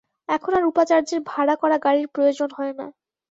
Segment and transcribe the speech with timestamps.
[0.29, 2.85] এখন আর উপাচার্যের ভাড়া করা গাড়ির প্রয়োজন হয় না।